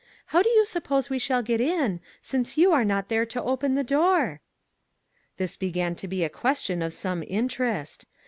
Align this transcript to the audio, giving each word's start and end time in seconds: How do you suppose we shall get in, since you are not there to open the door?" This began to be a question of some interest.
How 0.33 0.41
do 0.41 0.49
you 0.49 0.65
suppose 0.65 1.11
we 1.11 1.19
shall 1.19 1.43
get 1.43 1.61
in, 1.61 1.99
since 2.23 2.57
you 2.57 2.71
are 2.71 2.83
not 2.83 3.07
there 3.07 3.23
to 3.27 3.43
open 3.43 3.75
the 3.75 3.83
door?" 3.83 4.41
This 5.37 5.55
began 5.55 5.93
to 5.97 6.07
be 6.07 6.23
a 6.23 6.27
question 6.29 6.81
of 6.81 6.91
some 6.91 7.23
interest. 7.27 8.07